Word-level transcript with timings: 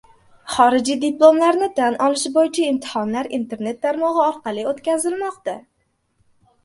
Xorijiy 0.53 0.95
diplomlarni 1.01 1.67
tan 1.79 1.97
olish 2.07 2.25
bo‘yicha 2.37 2.65
imtihonlar 2.69 3.31
internet 3.41 3.79
tarmog‘i 3.87 4.25
orqali 4.31 4.65
o‘tkazilmoqda 4.73 5.55